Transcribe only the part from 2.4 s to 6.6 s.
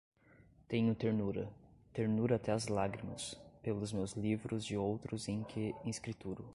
às lágrimas, pelos meus livros de outros em que escrituro